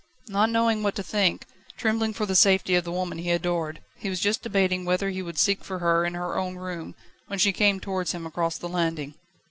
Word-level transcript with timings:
Not 0.29 0.49
knowing 0.49 0.81
what 0.81 0.95
to 0.95 1.03
think, 1.03 1.45
trembling 1.77 2.13
for 2.13 2.25
the 2.25 2.35
safety 2.35 2.73
of 2.73 2.83
the 2.83 2.91
woman 2.91 3.19
he 3.19 3.29
adored, 3.29 3.81
he 3.97 4.09
was 4.09 4.19
just 4.19 4.41
debating 4.41 4.83
whether 4.83 5.11
he 5.11 5.21
would 5.21 5.37
seek 5.37 5.63
for 5.63 5.77
her 5.77 6.05
in 6.05 6.15
her 6.15 6.39
own 6.39 6.55
room, 6.55 6.95
when 7.27 7.37
she 7.37 7.53
came 7.53 7.79
towards 7.79 8.11
him 8.11 8.25
across 8.25 8.57
the 8.57 8.67
landing. 8.67 9.13